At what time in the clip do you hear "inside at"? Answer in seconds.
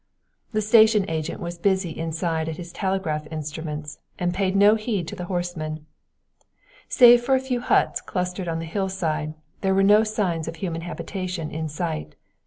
1.95-2.57